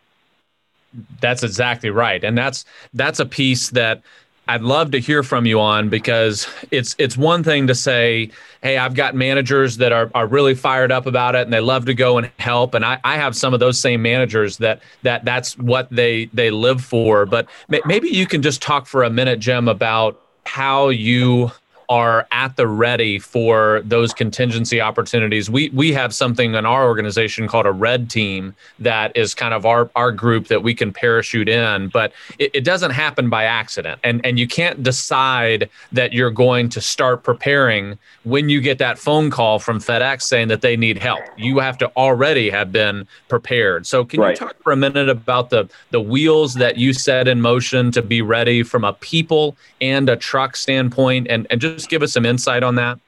[1.21, 2.23] That's exactly right.
[2.23, 4.01] And that's that's a piece that
[4.49, 8.31] I'd love to hear from you on because it's it's one thing to say,
[8.63, 11.85] hey, I've got managers that are, are really fired up about it and they love
[11.85, 12.73] to go and help.
[12.73, 16.49] And I, I have some of those same managers that that that's what they they
[16.49, 17.27] live for.
[17.27, 17.47] But
[17.85, 21.51] maybe you can just talk for a minute, Jim, about how you
[21.89, 25.49] are at the ready for those contingency opportunities.
[25.49, 29.65] We we have something in our organization called a red team that is kind of
[29.65, 33.99] our our group that we can parachute in, but it, it doesn't happen by accident.
[34.04, 38.99] And and you can't decide that you're going to start preparing when you get that
[38.99, 41.21] phone call from FedEx saying that they need help.
[41.38, 43.88] You have to already have been prepared.
[43.88, 44.39] So can right.
[44.39, 48.04] you talk for a minute about the the wheels that you set in motion to
[48.04, 52.11] be ready from a people and a truck standpoint and and just just give us
[52.13, 52.99] some insight on that?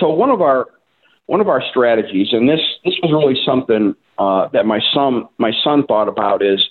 [0.00, 0.66] So one of our
[1.26, 5.52] one of our strategies, and this this was really something uh, that my son my
[5.64, 6.64] son thought about, is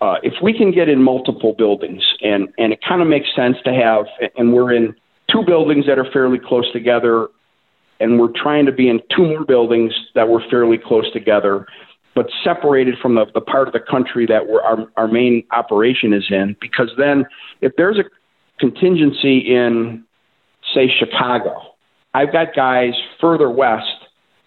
[0.00, 3.56] uh, if we can get in multiple buildings, and and it kind of makes sense
[3.64, 4.94] to have, and we're in
[5.30, 7.28] two buildings that are fairly close together,
[8.00, 11.66] and we're trying to be in two more buildings that were fairly close together,
[12.14, 16.12] but separated from the, the part of the country that we're, our our main operation
[16.12, 17.24] is in, because then
[17.60, 18.04] if there's a
[18.58, 20.04] contingency in
[20.74, 21.60] say Chicago.
[22.14, 23.86] I've got guys further west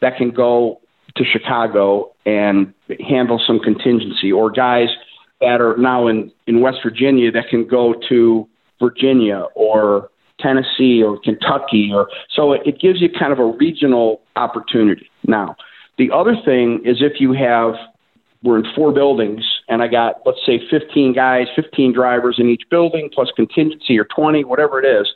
[0.02, 0.82] that can go
[1.16, 2.74] to Chicago and
[3.08, 4.90] handle some contingency, or guys
[5.40, 8.48] that are now in, in West Virginia that can go to
[8.80, 10.10] Virginia or
[10.40, 15.10] Tennessee or Kentucky or so it, gives you kind of a regional opportunity.
[15.26, 15.56] Now,
[15.98, 17.76] the other thing is if you have
[18.42, 22.64] we're in four buildings and I got let's say 15 guys, 15 drivers in each
[22.70, 25.08] building plus contingency or 20, whatever it is,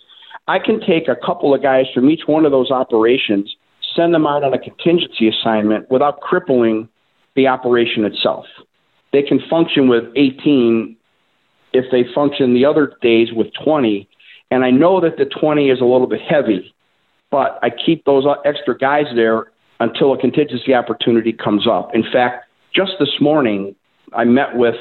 [0.48, 3.54] I can take a couple of guys from each one of those operations,
[3.96, 6.88] send them out on a contingency assignment without crippling
[7.36, 8.46] the operation itself.
[9.12, 10.96] They can function with 18
[11.74, 14.08] if they function the other days with 20.
[14.50, 16.74] And I know that the 20 is a little bit heavy,
[17.30, 21.94] but I keep those extra guys there until a contingency opportunity comes up.
[21.94, 23.76] In fact, just this morning,
[24.14, 24.76] I met with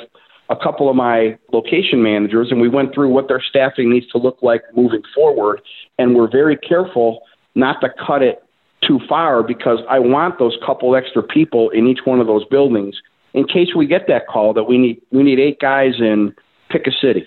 [0.49, 4.19] a couple of my location managers and we went through what their staffing needs to
[4.19, 5.61] look like moving forward.
[5.99, 7.23] And we're very careful
[7.55, 8.43] not to cut it
[8.87, 12.97] too far because I want those couple extra people in each one of those buildings
[13.35, 16.35] in case we get that call that we need we need eight guys in
[16.71, 17.27] pick a city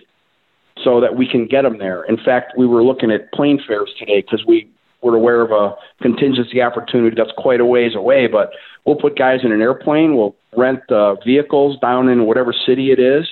[0.83, 2.03] so that we can get them there.
[2.03, 4.69] In fact, we were looking at plane fares today because we
[5.01, 8.51] were aware of a contingency opportunity that's quite a ways away, but
[8.85, 10.15] we'll put guys in an airplane.
[10.15, 13.27] We'll rent uh, vehicles down in whatever city it is,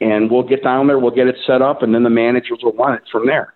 [0.00, 2.74] and we'll get down there, we'll get it set up, and then the managers will
[2.74, 3.54] run it from there.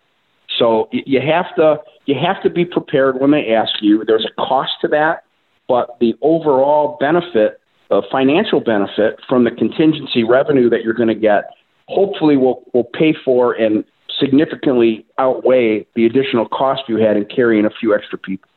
[0.58, 4.04] So you have to you have to be prepared when they ask you.
[4.04, 5.24] There's a cost to that,
[5.68, 11.14] but the overall benefit, uh, financial benefit from the contingency revenue that you're going to
[11.14, 11.50] get,
[11.88, 13.84] hopefully will will pay for and
[14.20, 18.48] significantly outweigh the additional cost you had in carrying a few extra people.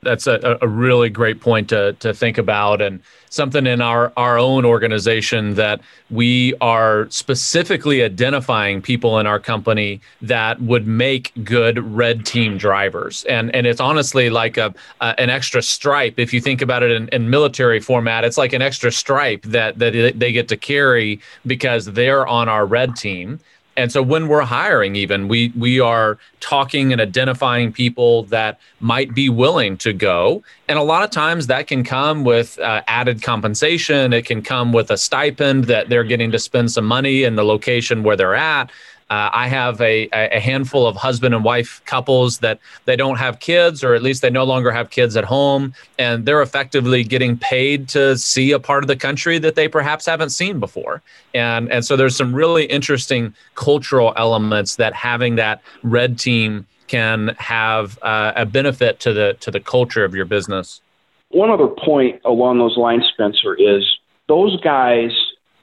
[0.00, 4.38] That's a, a really great point to, to think about, and something in our, our
[4.38, 11.80] own organization that we are specifically identifying people in our company that would make good
[11.80, 13.24] red team drivers.
[13.24, 16.14] And, and it's honestly like a, a an extra stripe.
[16.16, 19.80] If you think about it in, in military format, it's like an extra stripe that,
[19.80, 23.40] that they get to carry because they're on our red team
[23.78, 29.14] and so when we're hiring even we we are talking and identifying people that might
[29.14, 30.42] be willing to go.
[30.68, 34.12] And a lot of times that can come with uh, added compensation.
[34.12, 37.44] It can come with a stipend that they're getting to spend some money in the
[37.44, 38.70] location where they're at
[39.10, 43.40] uh, I have a, a handful of husband and wife couples that they don't have
[43.40, 47.38] kids, or at least they no longer have kids at home, and they're effectively getting
[47.38, 51.02] paid to see a part of the country that they perhaps haven't seen before.
[51.32, 57.34] And and so there's some really interesting cultural elements that having that red team can
[57.38, 60.82] have uh, a benefit to the to the culture of your business.
[61.30, 63.84] One other point along those lines, Spencer, is
[64.26, 65.12] those guys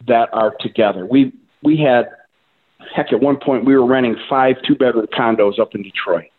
[0.07, 1.05] that are together.
[1.05, 1.31] We
[1.61, 2.09] we had
[2.93, 6.29] heck, at one point we were renting five two bedroom condos up in Detroit.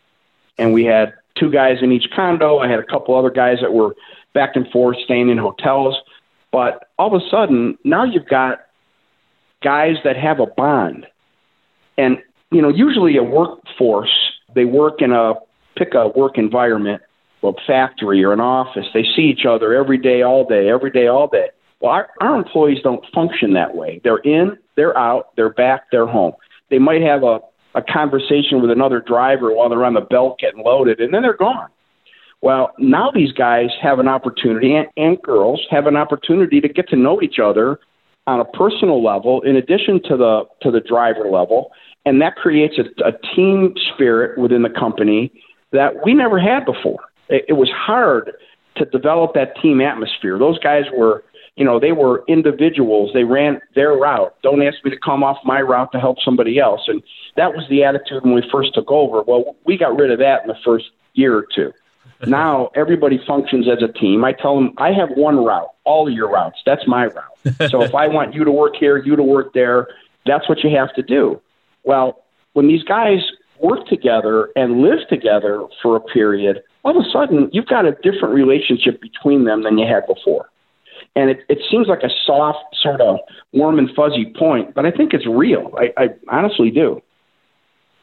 [0.59, 2.59] And we had two guys in each condo.
[2.59, 3.95] I had a couple other guys that were
[4.33, 5.97] back and forth staying in hotels.
[6.53, 8.61] But all of a sudden, now you've got
[9.63, 11.07] guys that have a bond.
[11.99, 12.19] And,
[12.51, 14.15] you know, usually a workforce,
[14.55, 15.35] they work in a,
[15.77, 17.03] pick a work environment,
[17.43, 18.87] a factory or an office.
[18.95, 21.51] They see each other every day, all day, every day, all day.
[21.81, 24.01] Well, our, our employees don't function that way.
[24.03, 26.33] They're in, they're out, they're back, they're home.
[26.71, 27.41] They might have a,
[27.75, 31.37] a conversation with another driver while they're on the belt getting loaded, and then they're
[31.37, 31.69] gone.
[32.43, 36.89] Well, now these guys have an opportunity, and, and girls have an opportunity to get
[36.91, 37.81] to know each other
[38.27, 41.71] on a personal level, in addition to the to the driver level,
[42.05, 45.33] and that creates a, a team spirit within the company
[45.73, 47.01] that we never had before.
[47.29, 48.33] It, it was hard
[48.77, 50.39] to develop that team atmosphere.
[50.39, 51.25] Those guys were
[51.57, 53.11] you know, they were individuals.
[53.15, 54.35] They ran their route.
[54.43, 56.83] Don't ask me to come off my route to help somebody else.
[56.87, 57.03] And
[57.37, 59.23] that was the attitude when we first took over.
[59.23, 61.73] Well, we got rid of that in the first year or two.
[62.27, 64.25] now everybody functions as a team.
[64.25, 66.59] I tell them, I have one route, all of your routes.
[66.65, 67.71] That's my route.
[67.71, 69.89] so if I want you to work here, you to work there,
[70.27, 71.41] that's what you have to do.
[71.85, 73.21] Well, when these guys
[73.61, 77.93] work together and live together for a period, all of a sudden you've got a
[77.93, 80.49] different relationship between them than you had before.
[81.15, 83.19] And it, it seems like a soft, sort of
[83.53, 85.75] warm and fuzzy point, but I think it's real.
[85.79, 87.03] I, I honestly do.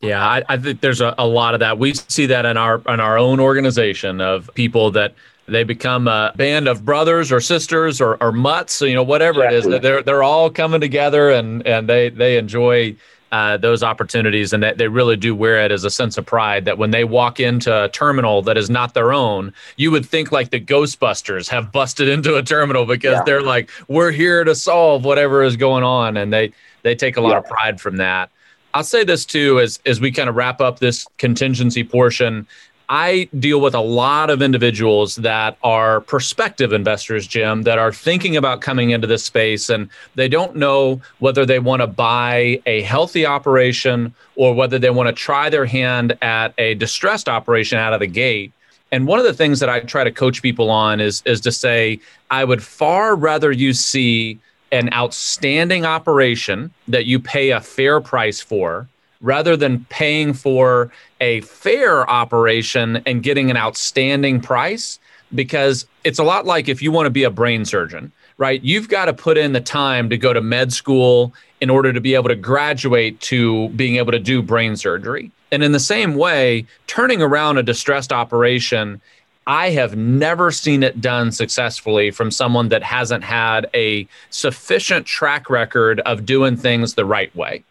[0.02, 1.80] Yeah, I, I think there's a, a lot of that.
[1.80, 5.14] We see that in our in our own organization of people that
[5.48, 9.72] they become a band of brothers or sisters or, or mutts, you know, whatever exactly.
[9.72, 9.82] it is.
[9.82, 12.96] They're they're all coming together and and they they enjoy
[13.34, 16.66] uh, those opportunities, and that they really do wear it as a sense of pride.
[16.66, 20.32] That when they walk into a terminal that is not their own, you would think
[20.32, 23.24] like the Ghostbusters have busted into a terminal because yeah.
[23.26, 27.22] they're like, we're here to solve whatever is going on, and they they take a
[27.22, 27.38] lot yeah.
[27.40, 28.30] of pride from that.
[28.76, 32.46] I'll say this too as as we kind of wrap up this contingency portion.
[32.90, 38.36] I deal with a lot of individuals that are prospective investors, Jim, that are thinking
[38.36, 42.82] about coming into this space and they don't know whether they want to buy a
[42.82, 47.94] healthy operation or whether they want to try their hand at a distressed operation out
[47.94, 48.52] of the gate.
[48.92, 51.52] And one of the things that I try to coach people on is, is to
[51.52, 54.40] say, I would far rather you see
[54.72, 58.88] an outstanding operation that you pay a fair price for
[59.24, 65.00] rather than paying for a fair operation and getting an outstanding price
[65.34, 68.90] because it's a lot like if you want to be a brain surgeon right you've
[68.90, 72.14] got to put in the time to go to med school in order to be
[72.14, 76.66] able to graduate to being able to do brain surgery and in the same way
[76.86, 79.02] turning around a distressed operation
[79.46, 85.50] I have never seen it done successfully from someone that hasn't had a sufficient track
[85.50, 87.62] record of doing things the right way.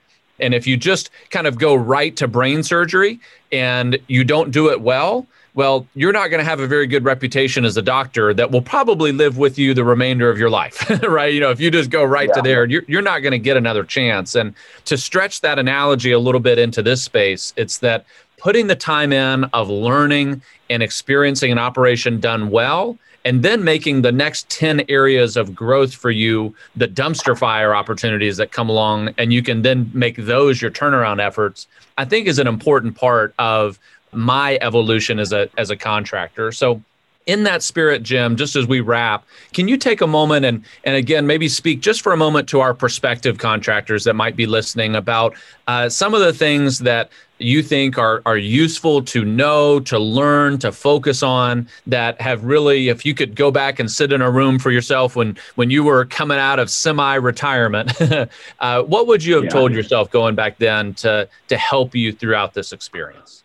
[0.41, 3.21] And if you just kind of go right to brain surgery
[3.51, 7.05] and you don't do it well, well, you're not going to have a very good
[7.05, 10.89] reputation as a doctor that will probably live with you the remainder of your life,
[11.03, 11.35] right?
[11.35, 12.35] You know, if you just go right yeah.
[12.37, 14.35] to there, you're, you're not going to get another chance.
[14.35, 14.55] And
[14.87, 18.07] to stretch that analogy a little bit into this space, it's that
[18.39, 24.03] putting the time in of learning and experiencing an operation done well and then making
[24.03, 29.15] the next 10 areas of growth for you the dumpster fire opportunities that come along
[29.19, 31.67] and you can then make those your turnaround efforts
[31.99, 33.79] i think is an important part of
[34.13, 36.53] my evolution as a as a contractor.
[36.53, 36.83] So
[37.27, 40.97] in that spirit, Jim, just as we wrap, can you take a moment and and
[40.97, 44.97] again maybe speak just for a moment to our prospective contractors that might be listening
[44.97, 45.35] about
[45.67, 50.59] uh, some of the things that you think are are useful to know, to learn,
[50.59, 54.31] to focus on that have really, if you could go back and sit in a
[54.31, 57.93] room for yourself when when you were coming out of semi-retirement,
[58.61, 59.51] uh, what would you have yeah.
[59.51, 63.45] told yourself going back then to to help you throughout this experience?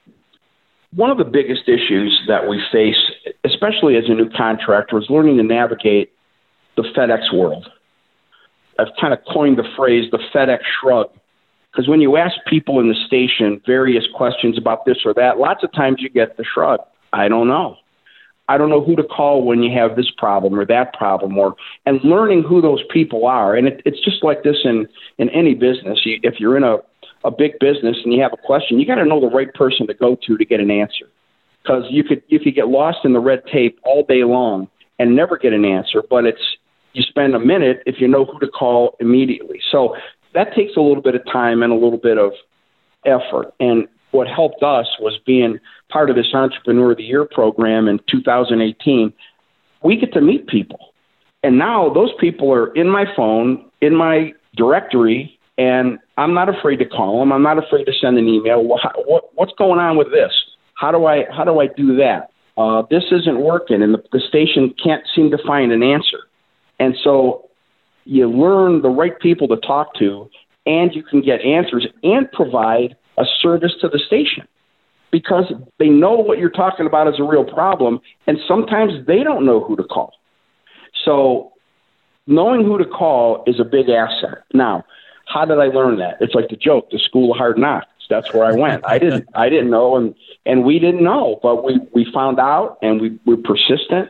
[0.95, 3.07] One of the biggest issues that we face
[3.58, 6.12] especially as a new contractor, is learning to navigate
[6.76, 7.68] the FedEx world.
[8.80, 11.08] I've kind of coined the phrase the FedEx shrug.
[11.72, 15.64] Because when you ask people in the station various questions about this or that, lots
[15.64, 16.80] of times you get the shrug.
[17.14, 17.78] I don't know.
[18.49, 21.55] I don't know who to call when you have this problem or that problem, or
[21.86, 23.55] and learning who those people are.
[23.55, 24.88] And it, it's just like this in
[25.18, 25.99] in any business.
[26.05, 26.78] You, if you're in a
[27.26, 29.86] a big business and you have a question, you got to know the right person
[29.88, 31.10] to go to to get an answer
[31.68, 34.68] because you could if you get lost in the red tape all day long
[34.99, 36.01] and never get an answer.
[36.09, 36.41] But it's
[36.93, 39.59] you spend a minute if you know who to call immediately.
[39.72, 39.95] So
[40.34, 42.32] that takes a little bit of time and a little bit of
[43.05, 43.53] effort.
[43.59, 45.59] And what helped us was being
[45.89, 49.13] part of this Entrepreneur of the Year program in 2018.
[49.84, 50.93] We get to meet people.
[51.43, 56.78] And now those people are in my phone, in my directory, and I'm not afraid
[56.78, 57.32] to call them.
[57.32, 58.63] I'm not afraid to send an email.
[58.63, 60.32] What, what, what's going on with this?
[60.78, 62.30] How do I how do I do that?
[62.57, 66.19] Uh, this isn't working, and the, the station can't seem to find an answer.
[66.80, 67.49] And so
[68.05, 70.30] you learn the right people to talk to,
[70.65, 74.47] and you can get answers and provide a service to the station
[75.11, 75.45] because
[75.80, 79.63] they know what you're talking about is a real problem, and sometimes they don't know
[79.63, 80.13] who to call.
[81.05, 81.53] So
[82.28, 84.43] knowing who to call is a big asset.
[84.53, 84.84] Now,
[85.25, 86.17] how did I learn that?
[86.21, 87.88] It's like the joke, the school of hard knocks.
[88.10, 88.86] That's where I went.
[88.86, 92.78] I didn't I didn't know and and we didn't know, but we we found out
[92.82, 94.10] and we we're persistent.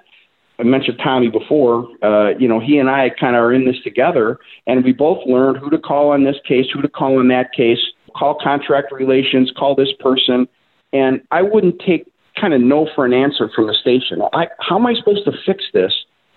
[0.60, 1.88] I mentioned Tommy before.
[2.02, 5.20] Uh, you know, he and I kind of are in this together, and we both
[5.28, 7.78] learned who to call in this case, who to call in that case,
[8.16, 10.48] call contract relations, call this person,
[10.94, 14.22] and I wouldn't take kind of no for an answer from the station.
[14.34, 15.94] I, how am I supposed to fix this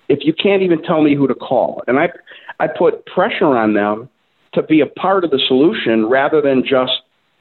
[0.09, 1.83] if you can't even tell me who to call?
[1.87, 2.11] And I
[2.59, 4.11] I put pressure on them
[4.53, 6.93] to be a part of the solution rather than just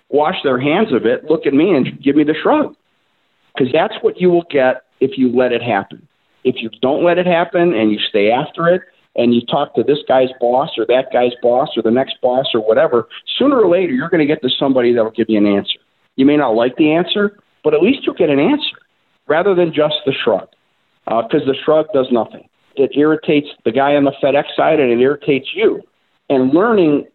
[0.10, 2.76] wash their hands of it, look at me and give me the shrug.
[3.53, 6.07] Because that's what you will get if you let it happen.
[6.43, 8.82] If you don't let it happen and you stay after it
[9.16, 12.47] and you talk to this guy's boss or that guy's boss or the next boss
[12.53, 13.07] or whatever,
[13.38, 15.80] sooner or later you're going to get to somebody that will give you an answer.
[16.16, 18.78] You may not like the answer, but at least you'll get an answer
[19.28, 20.47] rather than just the shrug.
[21.05, 22.47] Because uh, the shrug does nothing.
[22.76, 25.82] It irritates the guy on the FedEx side and it irritates you.
[26.30, 27.07] And learning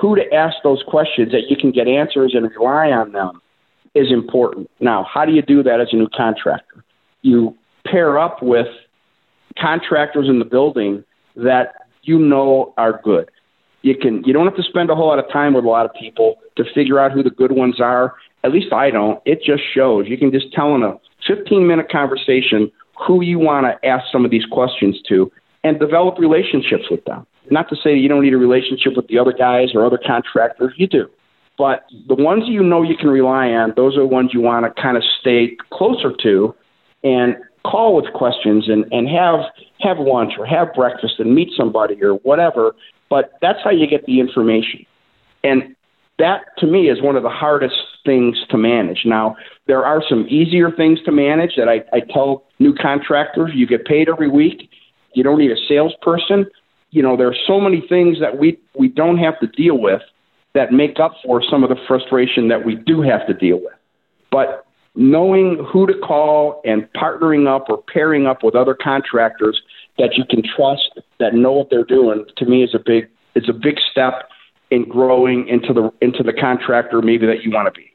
[0.00, 3.40] who to ask those questions that you can get answers and rely on them
[3.94, 4.70] is important.
[4.80, 6.84] Now, how do you do that as a new contractor?
[7.22, 7.56] You
[7.86, 8.68] pair up with
[9.58, 11.04] contractors in the building
[11.36, 13.30] that you know are good.
[13.82, 15.86] You can you don't have to spend a whole lot of time with a lot
[15.86, 18.14] of people to figure out who the good ones are.
[18.44, 19.20] At least I don't.
[19.24, 20.06] It just shows.
[20.06, 22.70] You can just tell in a 15 minute conversation
[23.06, 25.32] who you want to ask some of these questions to
[25.64, 27.26] and develop relationships with them.
[27.50, 30.74] Not to say you don't need a relationship with the other guys or other contractors,
[30.76, 31.08] you do.
[31.56, 34.64] But the ones you know you can rely on, those are the ones you want
[34.64, 36.54] to kind of stay closer to
[37.04, 39.40] and call with questions and, and have
[39.80, 42.74] have lunch or have breakfast and meet somebody or whatever.
[43.08, 44.86] But that's how you get the information.
[45.44, 45.76] And
[46.18, 49.00] that to me is one of the hardest things to manage.
[49.04, 49.36] Now,
[49.66, 53.84] there are some easier things to manage that I, I tell new contractors you get
[53.84, 54.70] paid every week.
[55.14, 56.46] You don't need a salesperson
[56.90, 60.02] you know, there are so many things that we, we don't have to deal with
[60.54, 63.74] that make up for some of the frustration that we do have to deal with.
[64.30, 69.60] But knowing who to call and partnering up or pairing up with other contractors
[69.98, 73.48] that you can trust that know what they're doing to me is a big is
[73.48, 74.28] a big step
[74.70, 77.89] in growing into the into the contractor maybe that you want to be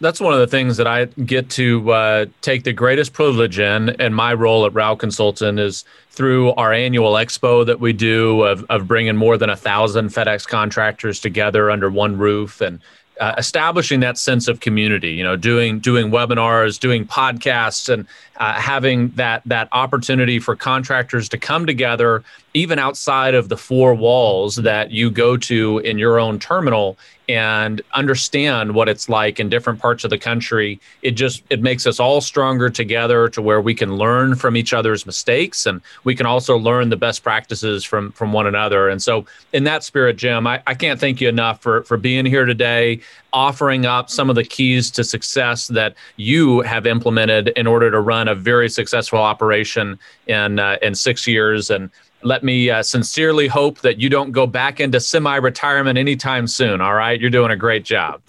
[0.00, 3.90] that's one of the things that I get to uh, take the greatest privilege in.
[4.00, 8.64] And my role at Route Consultant is through our annual expo that we do of,
[8.68, 12.80] of bringing more than a thousand FedEx contractors together under one roof and
[13.20, 15.12] uh, establishing that sense of community.
[15.12, 21.28] You know, doing doing webinars, doing podcasts, and uh, having that that opportunity for contractors
[21.28, 22.24] to come together
[22.54, 26.98] even outside of the four walls that you go to in your own terminal
[27.28, 31.86] and understand what it's like in different parts of the country it just it makes
[31.86, 36.14] us all stronger together to where we can learn from each other's mistakes and we
[36.14, 38.88] can also learn the best practices from from one another.
[38.88, 42.26] And so in that spirit jim i, I can't thank you enough for for being
[42.26, 43.00] here today
[43.34, 48.00] offering up some of the keys to success that you have implemented in order to
[48.00, 49.98] run a very successful operation
[50.28, 51.68] in uh, in six years.
[51.68, 51.90] And
[52.24, 56.80] let me uh, sincerely hope that you don't go back into semi-retirement anytime soon.
[56.80, 58.22] All right, you're doing a great job.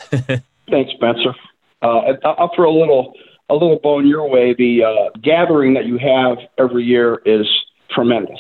[0.70, 1.34] Thanks, Spencer.
[1.82, 3.14] Uh, I'll throw a little
[3.50, 4.54] a little bone your way.
[4.58, 7.48] The uh, gathering that you have every year is
[7.92, 8.40] tremendous.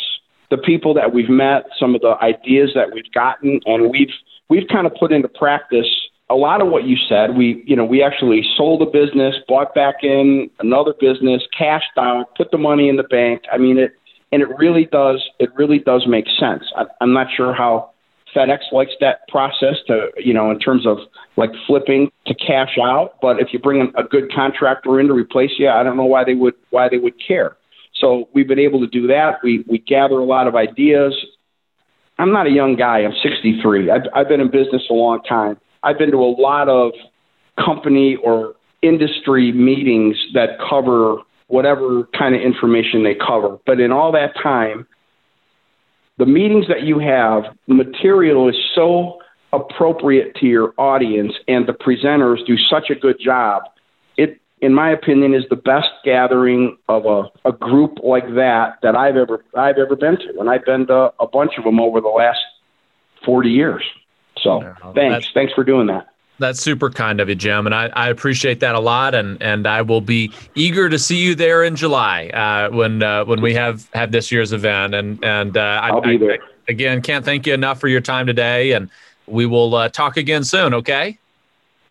[0.49, 4.13] The people that we've met, some of the ideas that we've gotten, and we've
[4.49, 5.87] we've kind of put into practice
[6.29, 7.37] a lot of what you said.
[7.37, 12.35] We you know we actually sold a business, bought back in another business, cashed out,
[12.35, 13.43] put the money in the bank.
[13.51, 13.93] I mean it
[14.35, 16.65] and it really does it really does make sense.
[16.75, 17.91] I, I'm not sure how
[18.35, 20.97] FedEx likes that process to you know in terms of
[21.37, 25.51] like flipping to cash out, but if you bring a good contractor in to replace
[25.57, 27.55] you, I don't know why they would why they would care.
[28.01, 29.39] So we've been able to do that.
[29.41, 31.15] We we gather a lot of ideas.
[32.19, 32.99] I'm not a young guy.
[32.99, 33.89] I'm 63.
[33.89, 35.57] I've, I've been in business a long time.
[35.83, 36.91] I've been to a lot of
[37.57, 41.17] company or industry meetings that cover
[41.47, 43.59] whatever kind of information they cover.
[43.65, 44.87] But in all that time,
[46.17, 49.19] the meetings that you have, the material is so
[49.53, 53.63] appropriate to your audience, and the presenters do such a good job.
[54.17, 58.95] It, in my opinion, is the best gathering of a, a group like that that
[58.95, 62.01] I've ever I've ever been to, and I've been to a bunch of them over
[62.01, 62.39] the last
[63.25, 63.83] forty years.
[64.41, 64.59] So,
[64.93, 66.07] thanks, thanks for doing that.
[66.37, 69.15] That's super kind of you, Jim, and I, I appreciate that a lot.
[69.15, 73.23] And and I will be eager to see you there in July uh, when uh,
[73.25, 74.93] when we have have this year's event.
[74.93, 76.33] And and uh, I'll I, be there.
[76.33, 78.73] I, again, can't thank you enough for your time today.
[78.73, 78.89] And
[79.27, 80.73] we will uh, talk again soon.
[80.73, 81.17] Okay.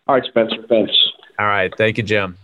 [0.07, 0.63] All right, Spencer.
[0.69, 0.93] Thanks.
[1.39, 1.73] All right.
[1.75, 2.37] Thank you, Jim.